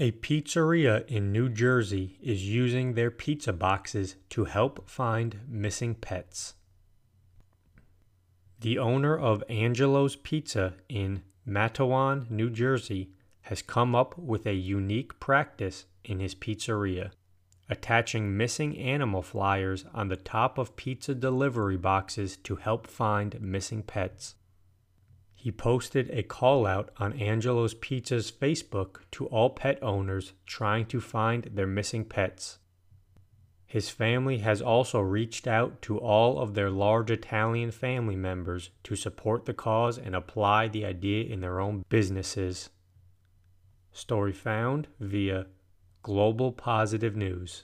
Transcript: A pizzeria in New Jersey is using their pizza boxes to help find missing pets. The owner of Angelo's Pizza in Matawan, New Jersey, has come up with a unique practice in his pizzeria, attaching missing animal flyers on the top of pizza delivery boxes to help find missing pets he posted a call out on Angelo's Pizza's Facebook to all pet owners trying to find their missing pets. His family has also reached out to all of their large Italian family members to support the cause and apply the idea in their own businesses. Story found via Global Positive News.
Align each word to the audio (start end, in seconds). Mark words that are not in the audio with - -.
A 0.00 0.12
pizzeria 0.12 1.04
in 1.08 1.32
New 1.32 1.48
Jersey 1.48 2.20
is 2.22 2.48
using 2.48 2.94
their 2.94 3.10
pizza 3.10 3.52
boxes 3.52 4.14
to 4.30 4.44
help 4.44 4.88
find 4.88 5.40
missing 5.48 5.96
pets. 5.96 6.54
The 8.60 8.78
owner 8.78 9.18
of 9.18 9.42
Angelo's 9.48 10.14
Pizza 10.14 10.74
in 10.88 11.24
Matawan, 11.44 12.30
New 12.30 12.48
Jersey, 12.48 13.10
has 13.40 13.60
come 13.60 13.96
up 13.96 14.16
with 14.16 14.46
a 14.46 14.54
unique 14.54 15.18
practice 15.18 15.86
in 16.04 16.20
his 16.20 16.36
pizzeria, 16.36 17.10
attaching 17.68 18.36
missing 18.36 18.78
animal 18.78 19.22
flyers 19.22 19.84
on 19.92 20.06
the 20.06 20.16
top 20.16 20.58
of 20.58 20.76
pizza 20.76 21.12
delivery 21.12 21.76
boxes 21.76 22.36
to 22.36 22.54
help 22.54 22.86
find 22.86 23.40
missing 23.40 23.82
pets 23.82 24.36
he 25.40 25.52
posted 25.52 26.10
a 26.10 26.24
call 26.24 26.66
out 26.66 26.90
on 26.96 27.12
Angelo's 27.12 27.72
Pizza's 27.72 28.28
Facebook 28.32 28.96
to 29.12 29.26
all 29.26 29.50
pet 29.50 29.80
owners 29.80 30.32
trying 30.46 30.84
to 30.86 31.00
find 31.00 31.44
their 31.44 31.64
missing 31.64 32.04
pets. 32.04 32.58
His 33.64 33.88
family 33.88 34.38
has 34.38 34.60
also 34.60 34.98
reached 34.98 35.46
out 35.46 35.80
to 35.82 35.96
all 35.96 36.40
of 36.40 36.54
their 36.54 36.70
large 36.70 37.12
Italian 37.12 37.70
family 37.70 38.16
members 38.16 38.70
to 38.82 38.96
support 38.96 39.44
the 39.44 39.54
cause 39.54 39.96
and 39.96 40.16
apply 40.16 40.66
the 40.66 40.84
idea 40.84 41.32
in 41.32 41.40
their 41.40 41.60
own 41.60 41.84
businesses. 41.88 42.70
Story 43.92 44.32
found 44.32 44.88
via 44.98 45.46
Global 46.02 46.50
Positive 46.50 47.14
News. 47.14 47.56